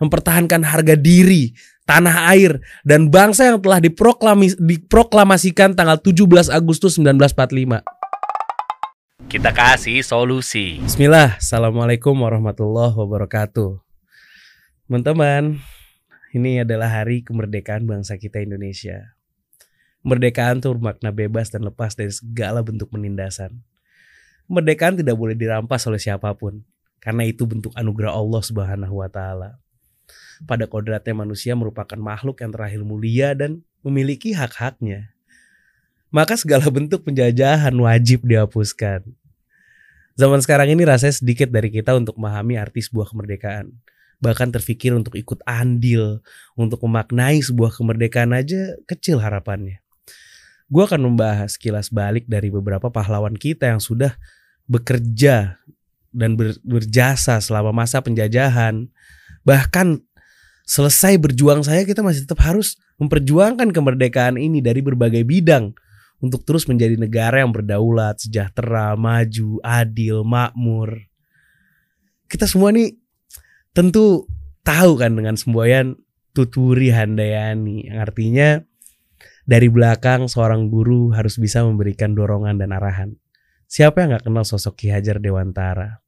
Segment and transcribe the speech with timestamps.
[0.00, 7.80] mempertahankan harga diri, tanah air, dan bangsa yang telah diproklamis, diproklamasikan tanggal 17 Agustus 1945.
[9.26, 10.78] Kita kasih solusi.
[10.82, 13.78] Bismillah, Assalamualaikum warahmatullahi wabarakatuh.
[14.86, 15.58] Teman-teman,
[16.30, 19.18] ini adalah hari kemerdekaan bangsa kita Indonesia.
[20.06, 23.66] Kemerdekaan itu bermakna bebas dan lepas dari segala bentuk penindasan.
[24.46, 26.62] Kemerdekaan tidak boleh dirampas oleh siapa pun,
[27.02, 29.58] karena itu bentuk anugerah Allah Subhanahu wa taala
[30.44, 35.16] pada kodratnya manusia merupakan makhluk yang terakhir mulia dan memiliki hak-haknya.
[36.12, 39.06] Maka segala bentuk penjajahan wajib dihapuskan.
[40.16, 43.68] Zaman sekarang ini rasanya sedikit dari kita untuk memahami arti sebuah kemerdekaan.
[44.16, 46.24] Bahkan terfikir untuk ikut andil,
[46.56, 49.84] untuk memaknai sebuah kemerdekaan aja kecil harapannya.
[50.72, 54.16] Gue akan membahas kilas balik dari beberapa pahlawan kita yang sudah
[54.64, 55.60] bekerja
[56.16, 56.32] dan
[56.64, 58.88] berjasa selama masa penjajahan.
[59.44, 60.00] Bahkan
[60.66, 65.72] selesai berjuang saya kita masih tetap harus memperjuangkan kemerdekaan ini dari berbagai bidang
[66.18, 71.06] untuk terus menjadi negara yang berdaulat, sejahtera, maju, adil, makmur.
[72.26, 72.98] Kita semua nih
[73.70, 74.26] tentu
[74.66, 75.94] tahu kan dengan semboyan
[76.34, 78.60] tuturi handayani yang artinya
[79.46, 83.14] dari belakang seorang guru harus bisa memberikan dorongan dan arahan.
[83.70, 86.05] Siapa yang gak kenal sosok Ki Hajar Dewantara?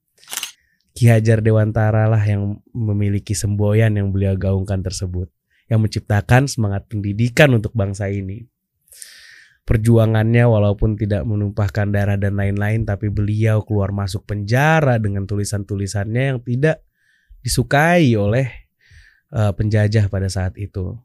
[0.99, 5.31] Ki Hajar Dewantara lah yang memiliki semboyan yang beliau gaungkan tersebut.
[5.71, 8.51] Yang menciptakan semangat pendidikan untuk bangsa ini.
[9.63, 16.43] Perjuangannya walaupun tidak menumpahkan darah dan lain-lain tapi beliau keluar masuk penjara dengan tulisan-tulisannya yang
[16.43, 16.83] tidak
[17.47, 18.51] disukai oleh
[19.31, 20.99] uh, penjajah pada saat itu.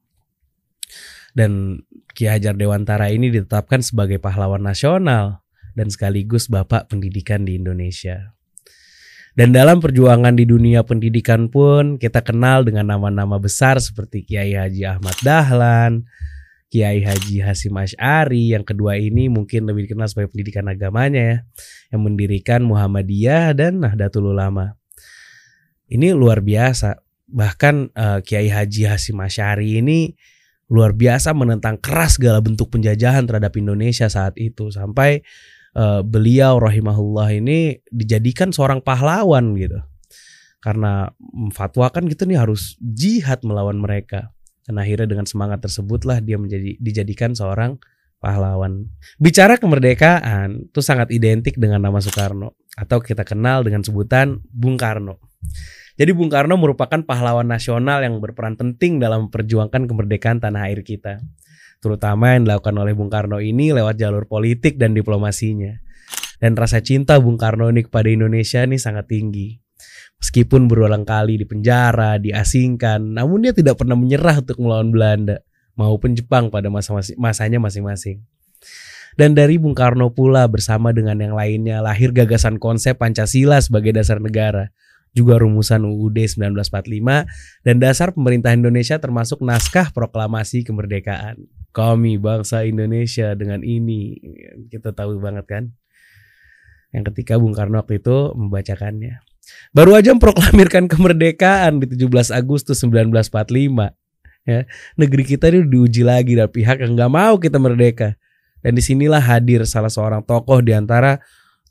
[1.38, 1.86] Dan
[2.18, 5.46] Ki Hajar Dewantara ini ditetapkan sebagai pahlawan nasional
[5.78, 8.33] dan sekaligus bapak pendidikan di Indonesia.
[9.34, 14.86] Dan dalam perjuangan di dunia pendidikan pun kita kenal dengan nama-nama besar seperti Kiai Haji
[14.86, 16.06] Ahmad Dahlan,
[16.70, 21.38] Kiai Haji Hasim Ash'ari, yang kedua ini mungkin lebih dikenal sebagai pendidikan agamanya ya,
[21.90, 24.78] yang mendirikan Muhammadiyah dan Nahdlatul Ulama.
[25.90, 27.02] Ini luar biasa.
[27.26, 30.14] Bahkan uh, Kiai Haji Hasim Ash'ari ini
[30.70, 35.26] luar biasa menentang keras segala bentuk penjajahan terhadap Indonesia saat itu sampai
[35.78, 39.82] uh, beliau rahimahullah ini dijadikan seorang pahlawan gitu.
[40.64, 41.12] Karena
[41.52, 44.32] fatwakan gitu nih harus jihad melawan mereka.
[44.64, 47.76] Dan akhirnya dengan semangat tersebutlah dia menjadi dijadikan seorang
[48.24, 48.88] pahlawan.
[49.20, 55.20] Bicara kemerdekaan itu sangat identik dengan nama Soekarno atau kita kenal dengan sebutan Bung Karno.
[56.00, 61.20] Jadi Bung Karno merupakan pahlawan nasional yang berperan penting dalam memperjuangkan kemerdekaan tanah air kita
[61.84, 65.76] terutama yang dilakukan oleh Bung Karno ini lewat jalur politik dan diplomasinya.
[66.40, 69.60] Dan rasa cinta Bung Karno ini kepada Indonesia ini sangat tinggi.
[70.24, 75.44] Meskipun berulang kali dipenjara, diasingkan, namun dia tidak pernah menyerah untuk melawan Belanda
[75.76, 78.24] maupun Jepang pada masa masanya masing-masing.
[79.20, 84.24] Dan dari Bung Karno pula bersama dengan yang lainnya lahir gagasan konsep Pancasila sebagai dasar
[84.24, 84.72] negara
[85.14, 91.46] juga rumusan UUD 1945 dan dasar pemerintah Indonesia termasuk naskah proklamasi kemerdekaan.
[91.74, 94.16] Kami bangsa Indonesia dengan ini
[94.70, 95.64] kita tahu banget kan.
[96.94, 99.26] Yang ketika Bung Karno waktu itu membacakannya.
[99.74, 103.98] Baru aja memproklamirkan kemerdekaan di 17 Agustus 1945.
[104.44, 104.68] Ya,
[105.00, 108.14] negeri kita ini diuji lagi dari pihak yang nggak mau kita merdeka.
[108.62, 111.20] Dan di sinilah hadir salah seorang tokoh di antara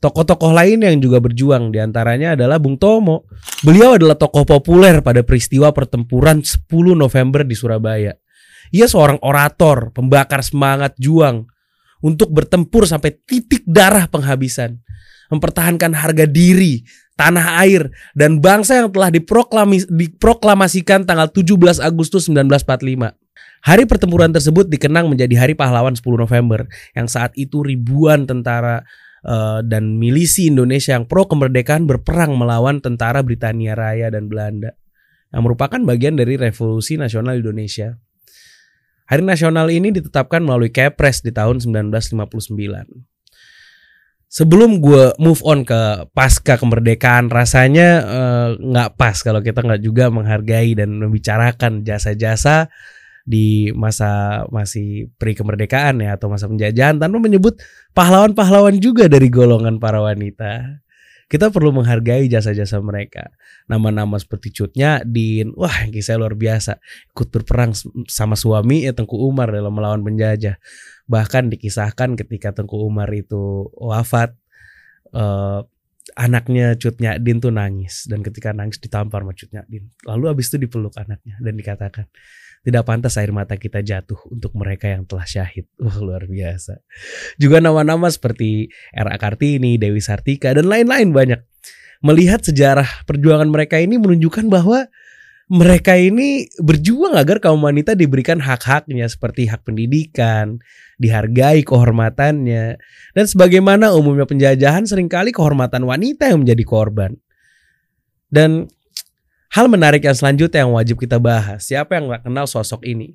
[0.03, 3.23] Tokoh-tokoh lain yang juga berjuang di antaranya adalah Bung Tomo.
[3.63, 8.11] Beliau adalah tokoh populer pada peristiwa pertempuran 10 November di Surabaya.
[8.73, 11.45] Ia seorang orator, pembakar semangat juang
[12.01, 14.81] untuk bertempur sampai titik darah penghabisan.
[15.29, 16.81] Mempertahankan harga diri,
[17.13, 23.13] tanah air, dan bangsa yang telah diproklamasikan tanggal 17 Agustus 1945.
[23.63, 26.67] Hari pertempuran tersebut dikenang menjadi Hari Pahlawan 10 November
[26.97, 28.83] yang saat itu ribuan tentara
[29.23, 34.75] uh, dan milisi Indonesia yang pro kemerdekaan berperang melawan tentara Britania Raya dan Belanda
[35.31, 37.95] yang merupakan bagian dari Revolusi Nasional Indonesia.
[39.13, 42.17] Hari nasional ini ditetapkan melalui Kepres di tahun 1959.
[44.25, 49.85] Sebelum gue move on ke pasca kemerdekaan, rasanya eh, nggak uh, pas kalau kita nggak
[49.85, 52.73] juga menghargai dan membicarakan jasa-jasa
[53.21, 57.61] di masa masih pri kemerdekaan ya atau masa penjajahan tanpa menyebut
[57.93, 60.82] pahlawan-pahlawan juga dari golongan para wanita.
[61.33, 63.33] Kita perlu menghargai jasa-jasa mereka.
[63.65, 66.77] Nama-nama seperti Cutnya Din, wah kisah luar biasa.
[67.09, 67.73] Ikut berperang
[68.05, 70.61] sama suami ya Tengku Umar dalam melawan penjajah.
[71.09, 74.37] Bahkan dikisahkan ketika Tengku Umar itu wafat,
[75.17, 75.65] uh,
[76.13, 79.89] anaknya Cut Nyadin tuh nangis dan ketika nangis ditampar sama Cut Nyadin.
[80.05, 82.05] Lalu abis itu dipeluk anaknya dan dikatakan
[82.63, 85.67] tidak pantas air mata kita jatuh untuk mereka yang telah syahid.
[85.83, 86.79] Wah luar biasa.
[87.35, 89.19] Juga nama-nama seperti R.A.
[89.19, 91.39] Kartini, Dewi Sartika dan lain-lain banyak.
[92.03, 94.91] Melihat sejarah perjuangan mereka ini menunjukkan bahwa
[95.51, 100.63] mereka ini berjuang agar kaum wanita diberikan hak-haknya seperti hak pendidikan,
[100.99, 102.79] dihargai kehormatannya,
[103.11, 107.11] dan sebagaimana umumnya penjajahan sering kali kehormatan wanita yang menjadi korban.
[108.31, 108.71] Dan
[109.53, 113.13] hal menarik yang selanjutnya yang wajib kita bahas, siapa yang nggak kenal sosok ini?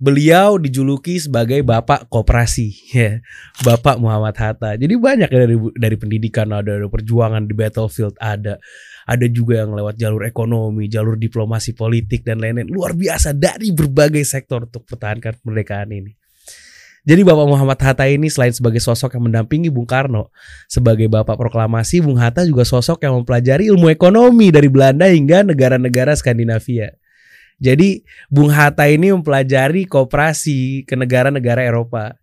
[0.00, 3.20] Beliau dijuluki sebagai bapak koperasi, ya,
[3.60, 4.78] bapak Muhammad Hatta.
[4.78, 8.56] Jadi banyak ya dari dari pendidikan ada, dari perjuangan di battlefield ada,
[9.04, 12.70] ada juga yang lewat jalur ekonomi, jalur diplomasi politik dan lain-lain.
[12.72, 16.19] Luar biasa dari berbagai sektor untuk pertahankan kemerdekaan ini.
[17.00, 20.28] Jadi Bapak Muhammad Hatta ini selain sebagai sosok yang mendampingi Bung Karno,
[20.68, 26.12] sebagai Bapak Proklamasi, Bung Hatta juga sosok yang mempelajari ilmu ekonomi dari Belanda hingga negara-negara
[26.12, 26.92] Skandinavia.
[27.60, 32.20] Jadi Bung Hatta ini mempelajari kooperasi ke negara-negara Eropa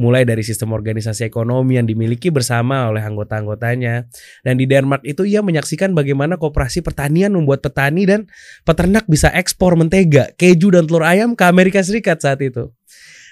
[0.00, 4.08] mulai dari sistem organisasi ekonomi yang dimiliki bersama oleh anggota-anggotanya.
[4.40, 8.24] Dan di Denmark itu ia menyaksikan bagaimana kooperasi pertanian membuat petani dan
[8.64, 12.72] peternak bisa ekspor mentega, keju dan telur ayam ke Amerika Serikat saat itu.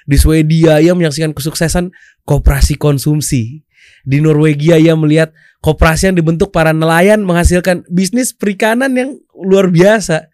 [0.09, 1.93] Di Swedia ia menyaksikan kesuksesan
[2.25, 3.61] kooperasi konsumsi.
[4.09, 10.33] Di Norwegia ia melihat kooperasi yang dibentuk para nelayan menghasilkan bisnis perikanan yang luar biasa.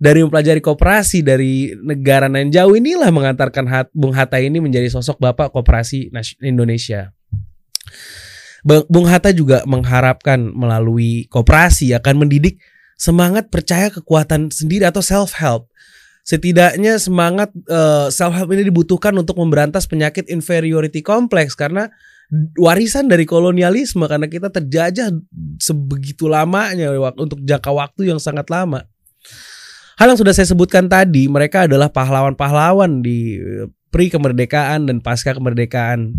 [0.00, 5.52] Dari mempelajari kooperasi dari negara yang jauh inilah mengantarkan Bung Hatta ini menjadi sosok bapak
[5.52, 6.08] kooperasi
[6.40, 7.12] Indonesia.
[8.64, 12.56] Bung Hatta juga mengharapkan melalui kooperasi akan mendidik
[12.96, 15.69] semangat percaya kekuatan sendiri atau self help
[16.30, 21.90] setidaknya semangat uh, eh, self help ini dibutuhkan untuk memberantas penyakit inferiority complex karena
[22.54, 25.10] warisan dari kolonialisme karena kita terjajah
[25.58, 28.86] sebegitu lamanya untuk jangka waktu yang sangat lama.
[29.98, 35.34] Hal yang sudah saya sebutkan tadi, mereka adalah pahlawan-pahlawan di eh, pri kemerdekaan dan pasca
[35.34, 36.14] kemerdekaan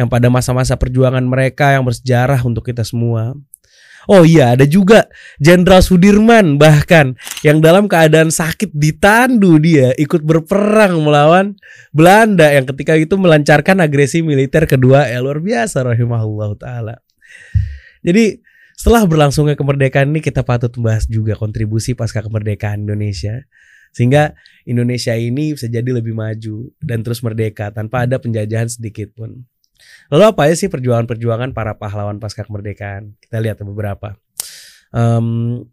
[0.00, 3.36] yang pada masa-masa perjuangan mereka yang bersejarah untuk kita semua.
[4.10, 5.08] Oh iya, ada juga
[5.40, 11.56] Jenderal Sudirman bahkan yang dalam keadaan sakit ditandu dia ikut berperang melawan
[11.94, 16.94] Belanda yang ketika itu melancarkan agresi militer kedua ya luar biasa rahimahullah taala.
[18.04, 18.44] Jadi
[18.76, 23.40] setelah berlangsungnya kemerdekaan ini kita patut membahas juga kontribusi pasca kemerdekaan Indonesia
[23.94, 24.34] sehingga
[24.66, 29.46] Indonesia ini bisa jadi lebih maju dan terus merdeka tanpa ada penjajahan sedikit pun.
[30.12, 33.18] Lalu apa ya sih perjuangan-perjuangan para pahlawan pasca kemerdekaan?
[33.18, 34.14] Kita lihat beberapa.
[34.94, 35.64] Um,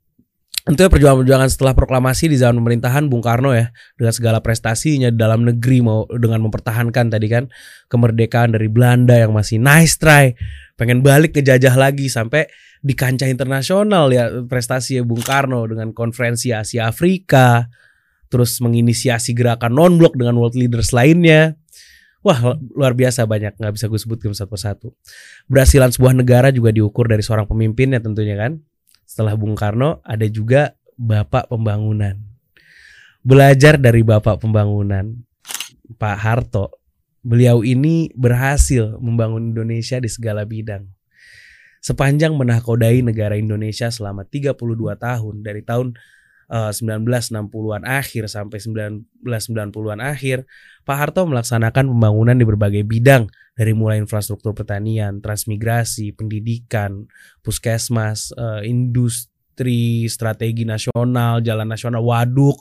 [0.62, 5.81] Tentunya perjuangan-perjuangan setelah proklamasi di zaman pemerintahan Bung Karno ya dengan segala prestasinya dalam negeri
[5.81, 7.50] mau dengan mempertahankan tadi kan
[7.89, 10.38] kemerdekaan dari Belanda yang masih nice try
[10.77, 12.45] pengen balik ke jajah lagi sampai
[12.77, 17.65] di kancah internasional ya prestasi Bung Karno dengan konferensi Asia Afrika
[18.30, 21.57] terus menginisiasi gerakan non blok dengan world leaders lainnya
[22.21, 24.88] Wah luar biasa banyak nggak bisa gue sebutkan satu persatu.
[25.50, 28.62] Berhasilan sebuah negara juga diukur dari seorang pemimpinnya tentunya kan.
[29.09, 32.13] Setelah Bung Karno ada juga Bapak Pembangunan.
[33.25, 35.18] Belajar dari Bapak Pembangunan
[35.97, 36.77] Pak Harto.
[37.21, 40.89] Beliau ini berhasil membangun Indonesia di segala bidang.
[41.81, 44.57] Sepanjang menahkodai negara Indonesia selama 32
[44.97, 45.97] tahun dari tahun
[46.51, 50.43] 1960-an eh, akhir sampai 1990-an akhir,
[50.84, 57.08] Pak Harto melaksanakan pembangunan di berbagai bidang dari mulai infrastruktur pertanian, transmigrasi, pendidikan,
[57.39, 62.60] puskesmas, uh, industri, strategi nasional, jalan nasional, waduk.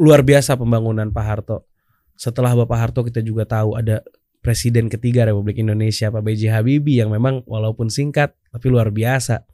[0.00, 1.68] Luar biasa pembangunan Pak Harto.
[2.16, 4.00] Setelah Bapak Harto kita juga tahu ada
[4.38, 6.54] Presiden ketiga Republik Indonesia Pak B.J.
[6.54, 9.44] Habibie yang memang walaupun singkat tapi luar biasa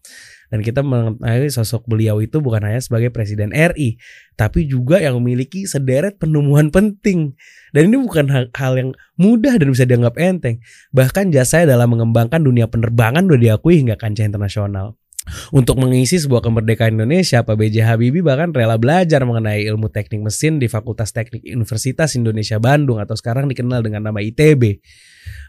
[0.53, 4.01] dan kita mengetahui sosok beliau itu bukan hanya sebagai presiden RI,
[4.35, 7.37] tapi juga yang memiliki sederet penemuan penting.
[7.75, 10.61] Dan ini bukan hal, yang mudah dan bisa dianggap enteng.
[10.95, 14.99] Bahkan jasanya dalam mengembangkan dunia penerbangan sudah diakui hingga kancah internasional.
[15.57, 17.81] Untuk mengisi sebuah kemerdekaan Indonesia, Pak B.J.
[17.88, 23.16] Habibie bahkan rela belajar mengenai ilmu teknik mesin di Fakultas Teknik Universitas Indonesia Bandung atau
[23.16, 24.85] sekarang dikenal dengan nama ITB.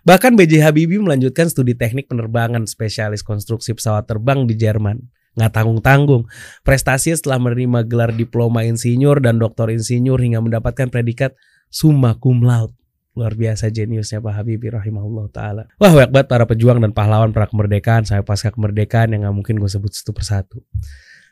[0.08, 0.64] Bahkan B.J.
[0.64, 5.04] Habibie melanjutkan studi teknik penerbangan spesialis konstruksi pesawat terbang di Jerman.
[5.36, 6.24] Nggak tanggung-tanggung.
[6.64, 11.36] Prestasi setelah menerima gelar diploma insinyur dan doktor insinyur hingga mendapatkan predikat
[11.68, 12.72] summa cum laude.
[13.16, 15.64] Luar biasa jeniusnya Pak Habibie rahimahullah ta'ala.
[15.80, 19.56] Wah banyak banget para pejuang dan pahlawan para kemerdekaan sampai pasca kemerdekaan yang nggak mungkin
[19.56, 20.60] gue sebut satu persatu.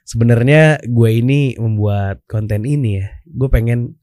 [0.07, 3.07] Sebenarnya gue ini membuat konten ini ya.
[3.27, 3.99] Gue pengen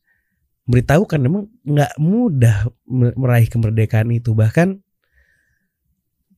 [0.69, 2.69] beritahu kan memang nggak mudah
[3.17, 4.85] meraih kemerdekaan itu bahkan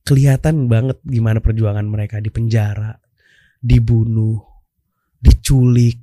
[0.03, 2.99] kelihatan banget gimana perjuangan mereka di penjara,
[3.59, 4.39] dibunuh,
[5.19, 5.99] diculik.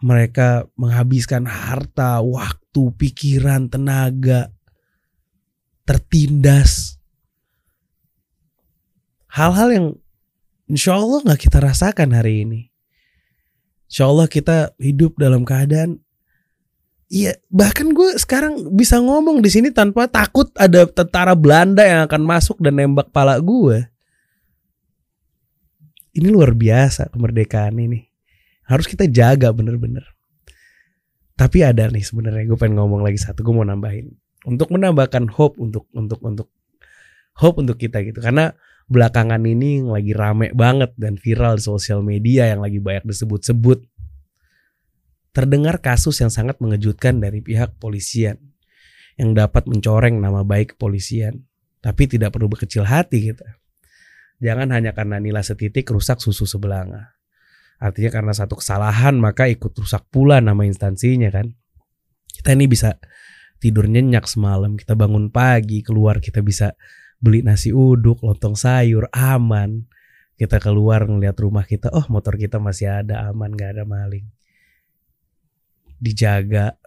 [0.00, 4.48] Mereka menghabiskan harta, waktu, pikiran, tenaga,
[5.84, 6.96] tertindas.
[9.28, 9.86] Hal-hal yang
[10.66, 12.60] insya Allah nggak kita rasakan hari ini.
[13.90, 16.00] Insya Allah kita hidup dalam keadaan
[17.10, 22.22] Iya, bahkan gue sekarang bisa ngomong di sini tanpa takut ada tentara Belanda yang akan
[22.22, 23.82] masuk dan nembak pala gue.
[26.14, 28.09] Ini luar biasa kemerdekaan ini.
[28.70, 30.06] Harus kita jaga bener-bener.
[31.34, 34.14] Tapi ada nih sebenarnya gue pengen ngomong lagi satu, gue mau nambahin
[34.46, 36.48] untuk menambahkan hope untuk untuk untuk
[37.34, 38.22] hope untuk kita gitu.
[38.22, 38.54] Karena
[38.86, 43.82] belakangan ini lagi rame banget dan viral di sosial media yang lagi banyak disebut-sebut
[45.30, 48.38] terdengar kasus yang sangat mengejutkan dari pihak polisian
[49.14, 51.46] yang dapat mencoreng nama baik kepolisian.
[51.80, 53.56] Tapi tidak perlu berkecil hati kita.
[54.40, 57.19] Jangan hanya karena nilai setitik rusak susu sebelanga.
[57.80, 61.56] Artinya karena satu kesalahan maka ikut rusak pula nama instansinya kan.
[62.28, 63.00] Kita ini bisa
[63.60, 66.76] tidur nyenyak semalam, kita bangun pagi, keluar kita bisa
[67.20, 69.88] beli nasi uduk, lontong sayur, aman.
[70.36, 74.24] Kita keluar ngeliat rumah kita, oh motor kita masih ada, aman, gak ada maling
[76.00, 76.80] dijaga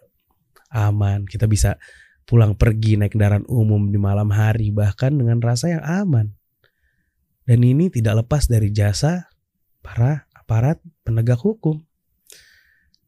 [0.74, 1.78] aman kita bisa
[2.26, 6.34] pulang pergi naik kendaraan umum di malam hari bahkan dengan rasa yang aman
[7.46, 9.30] dan ini tidak lepas dari jasa
[9.86, 11.81] para aparat penegak hukum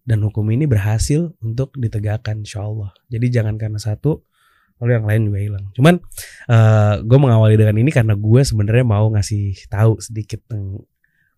[0.01, 4.25] dan hukum ini berhasil untuk ditegakkan insya Allah jadi jangan karena satu
[4.81, 5.95] lalu yang lain juga hilang cuman
[6.49, 10.41] uh, eh, gue mengawali dengan ini karena gue sebenarnya mau ngasih tahu sedikit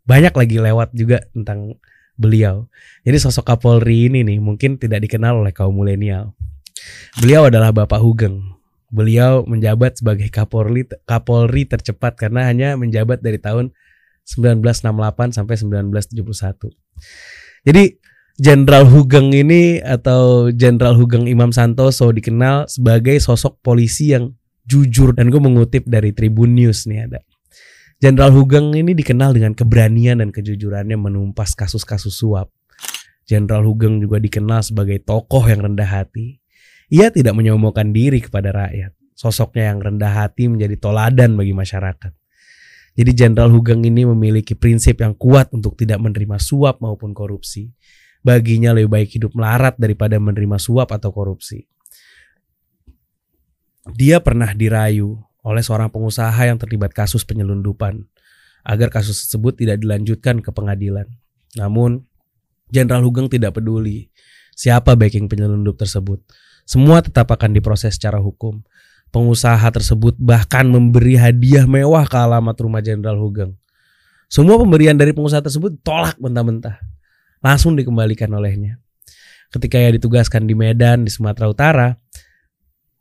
[0.07, 1.75] banyak lagi lewat juga tentang
[2.17, 2.65] beliau.
[3.05, 6.33] Jadi sosok Kapolri ini nih mungkin tidak dikenal oleh kaum milenial.
[7.21, 8.57] Beliau adalah Bapak Hugeng.
[8.87, 13.75] Beliau menjabat sebagai Kapolri Kapolri tercepat karena hanya menjabat dari tahun
[14.27, 16.75] 1968 sampai 1971.
[17.63, 17.83] Jadi
[18.37, 24.29] Jenderal Hugeng ini atau Jenderal Hugeng Imam Santoso dikenal sebagai sosok polisi yang
[24.67, 27.19] jujur dan gue mengutip dari Tribun News nih ada.
[27.97, 32.53] Jenderal Hugeng ini dikenal dengan keberanian dan kejujurannya menumpas kasus-kasus suap.
[33.25, 36.37] Jenderal Hugeng juga dikenal sebagai tokoh yang rendah hati.
[36.93, 38.93] Ia tidak menyombongkan diri kepada rakyat.
[39.17, 42.13] Sosoknya yang rendah hati menjadi toladan bagi masyarakat.
[42.97, 47.69] Jadi Jenderal Hugeng ini memiliki prinsip yang kuat untuk tidak menerima suap maupun korupsi.
[48.25, 51.69] Baginya lebih baik hidup melarat daripada menerima suap atau korupsi.
[53.93, 58.03] Dia pernah dirayu oleh seorang pengusaha yang terlibat kasus penyelundupan
[58.67, 61.07] agar kasus tersebut tidak dilanjutkan ke pengadilan.
[61.55, 62.03] Namun,
[62.67, 64.11] Jenderal Hugeng tidak peduli
[64.57, 66.19] siapa backing penyelundup tersebut.
[66.67, 68.59] Semua tetap akan diproses secara hukum.
[69.09, 73.55] Pengusaha tersebut bahkan memberi hadiah mewah ke alamat rumah Jenderal Hugeng.
[74.27, 76.75] Semua pemberian dari pengusaha tersebut tolak mentah-mentah.
[77.39, 78.77] Langsung dikembalikan olehnya.
[79.47, 81.87] Ketika ia ditugaskan di Medan, di Sumatera Utara,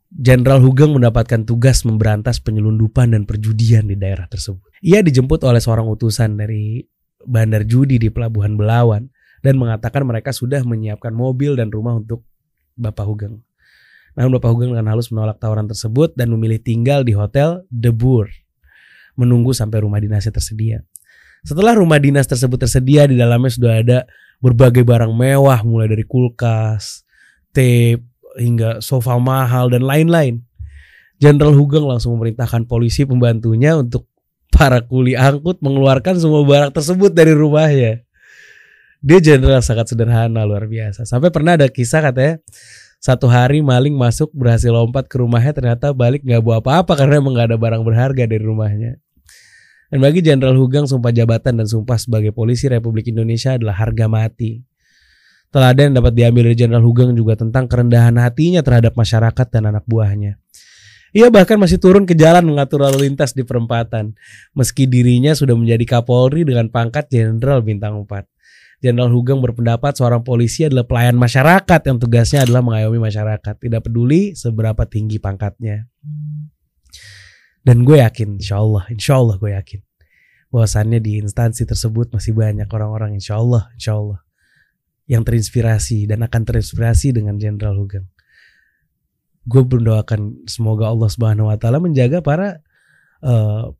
[0.07, 4.71] Jenderal Hugeng mendapatkan tugas memberantas penyelundupan dan perjudian di daerah tersebut.
[4.79, 6.79] Ia dijemput oleh seorang utusan dari
[7.27, 9.11] bandar judi di Pelabuhan Belawan
[9.43, 12.23] dan mengatakan mereka sudah menyiapkan mobil dan rumah untuk
[12.79, 13.46] Bapak Hugeng.
[14.17, 18.33] Namun Bapak Hugeng dengan halus menolak tawaran tersebut dan memilih tinggal di hotel Boer,
[19.13, 20.81] menunggu sampai rumah dinasnya tersedia.
[21.45, 23.99] Setelah rumah dinas tersebut tersedia, di dalamnya sudah ada
[24.41, 27.05] berbagai barang mewah mulai dari kulkas,
[27.53, 28.01] tape,
[28.41, 30.41] hingga sofa mahal dan lain-lain.
[31.21, 34.09] Jenderal Hugeng langsung memerintahkan polisi pembantunya untuk
[34.53, 38.01] para kuli angkut mengeluarkan semua barang tersebut dari rumahnya.
[39.01, 41.05] Dia jenderal sangat sederhana luar biasa.
[41.05, 42.41] Sampai pernah ada kisah katanya
[43.07, 47.39] satu hari maling masuk berhasil lompat ke rumahnya ternyata balik nggak bawa apa-apa karena emang
[47.39, 48.99] nggak ada barang berharga dari rumahnya.
[49.87, 54.59] Dan bagi Jenderal Hugeng sumpah jabatan dan sumpah sebagai polisi Republik Indonesia adalah harga mati.
[55.47, 60.35] Teladan dapat diambil dari Jenderal Hugeng juga tentang kerendahan hatinya terhadap masyarakat dan anak buahnya.
[61.15, 64.19] Ia bahkan masih turun ke jalan mengatur lalu lintas di perempatan,
[64.51, 68.27] meski dirinya sudah menjadi Kapolri dengan pangkat Jenderal Bintang 4.
[68.77, 74.37] Jenderal Hugeng berpendapat seorang polisi adalah pelayan masyarakat yang tugasnya adalah mengayomi masyarakat, tidak peduli
[74.37, 75.89] seberapa tinggi pangkatnya.
[77.65, 79.81] Dan gue yakin, insya Allah, insya Allah gue yakin,
[80.53, 84.21] bahwasannya di instansi tersebut masih banyak orang-orang, insya Allah, insya Allah,
[85.09, 88.05] yang terinspirasi dan akan terinspirasi dengan Jenderal Hugeng.
[89.47, 92.61] Gue berdoakan semoga Allah Subhanahu Wa Taala menjaga para
[93.25, 93.73] uh,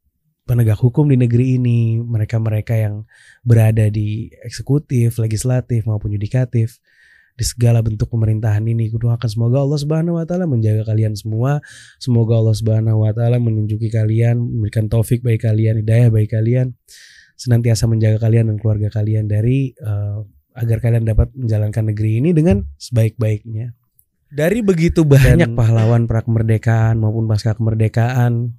[0.48, 3.04] penegak hukum di negeri ini, mereka-mereka yang
[3.44, 6.80] berada di eksekutif, legislatif maupun yudikatif,
[7.38, 8.89] di segala bentuk pemerintahan ini.
[8.89, 11.62] Kudoakan semoga Allah Subhanahu wa taala menjaga kalian semua.
[12.01, 16.74] Semoga Allah Subhanahu wa taala menunjuki kalian, memberikan taufik bagi kalian, hidayah bagi kalian.
[17.38, 20.25] Senantiasa menjaga kalian dan keluarga kalian dari uh,
[20.58, 23.77] agar kalian dapat menjalankan negeri ini dengan sebaik-baiknya.
[24.27, 28.58] Dari begitu banyak dan, pahlawan pra kemerdekaan maupun pasca kemerdekaan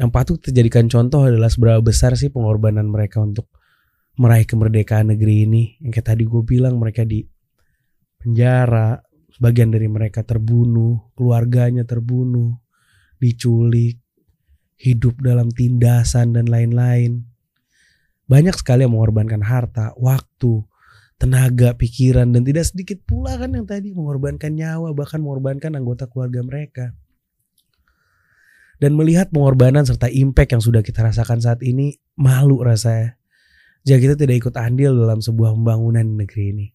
[0.00, 3.52] yang patut dijadikan contoh adalah seberapa besar sih pengorbanan mereka untuk
[4.16, 5.62] meraih kemerdekaan negeri ini.
[5.84, 7.20] Yang kayak tadi gue bilang mereka di
[8.16, 8.96] penjara,
[9.36, 12.56] sebagian dari mereka terbunuh, keluarganya terbunuh,
[13.20, 14.00] diculik,
[14.80, 17.28] hidup dalam tindasan dan lain-lain.
[18.24, 20.64] Banyak sekali yang mengorbankan harta, waktu,
[21.20, 26.40] tenaga, pikiran dan tidak sedikit pula kan yang tadi mengorbankan nyawa bahkan mengorbankan anggota keluarga
[26.40, 26.96] mereka.
[28.80, 33.20] Dan melihat pengorbanan serta impact yang sudah kita rasakan saat ini malu rasanya.
[33.84, 36.66] Jika kita tidak ikut andil dalam sebuah pembangunan negeri ini.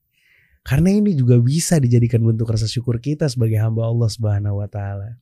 [0.66, 5.22] Karena ini juga bisa dijadikan bentuk rasa syukur kita sebagai hamba Allah Subhanahu wa taala.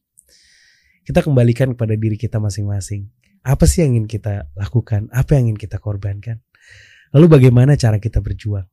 [1.03, 3.11] Kita kembalikan kepada diri kita masing-masing.
[3.43, 5.11] Apa sih yang ingin kita lakukan?
[5.11, 6.39] Apa yang ingin kita korbankan?
[7.11, 8.63] Lalu bagaimana cara kita berjuang?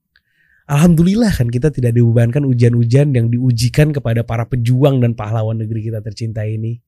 [0.70, 5.98] Alhamdulillah kan kita tidak dibebankan ujian-ujian yang diujikan kepada para pejuang dan pahlawan negeri kita
[5.98, 6.78] tercinta ini.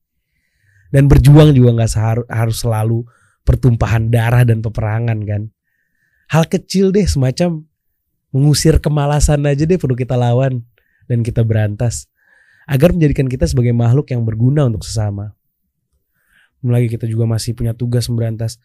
[0.93, 3.09] Dan berjuang juga nggak harus selalu
[3.43, 5.43] pertumpahan darah dan peperangan kan.
[6.29, 7.65] Hal kecil deh semacam
[8.33, 10.65] mengusir kemalasan aja deh perlu kita lawan
[11.09, 12.09] dan kita berantas
[12.69, 15.35] agar menjadikan kita sebagai makhluk yang berguna untuk sesama.
[16.63, 18.63] Lagi kita juga masih punya tugas memberantas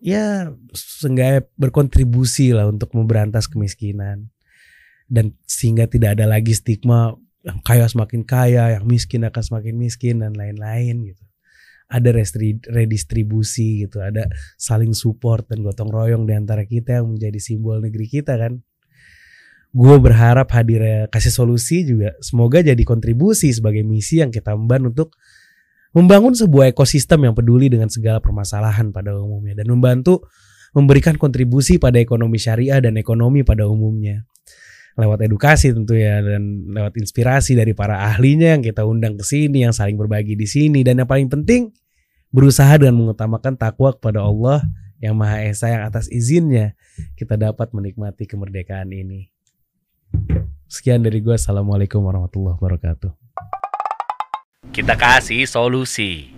[0.00, 4.28] ya seenggaknya berkontribusi lah untuk memberantas kemiskinan
[5.08, 7.14] dan sehingga tidak ada lagi stigma
[7.46, 11.22] yang kaya semakin kaya, yang miskin akan semakin miskin dan lain-lain gitu.
[11.86, 12.10] Ada
[12.66, 14.26] redistribusi gitu, ada
[14.58, 18.58] saling support dan gotong royong di antara kita yang menjadi simbol negeri kita kan.
[19.70, 25.14] Gue berharap hadirnya kasih solusi juga semoga jadi kontribusi sebagai misi yang kita emban untuk
[25.94, 30.26] membangun sebuah ekosistem yang peduli dengan segala permasalahan pada umumnya dan membantu
[30.74, 34.26] memberikan kontribusi pada ekonomi syariah dan ekonomi pada umumnya
[34.96, 39.68] lewat edukasi tentu ya dan lewat inspirasi dari para ahlinya yang kita undang ke sini
[39.68, 41.68] yang saling berbagi di sini dan yang paling penting
[42.32, 44.64] berusaha dengan mengutamakan takwa kepada Allah
[45.00, 46.72] yang Maha Esa yang atas izinnya
[47.14, 49.28] kita dapat menikmati kemerdekaan ini.
[50.66, 51.36] Sekian dari gue.
[51.36, 53.12] Assalamualaikum warahmatullahi wabarakatuh.
[54.74, 56.32] Kita kasih solusi.